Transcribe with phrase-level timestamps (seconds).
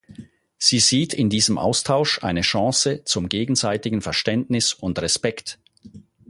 [0.57, 5.59] Sie sieht in diesem Austausch eine Chance zum gegenseitigen Verständnis und Respekt.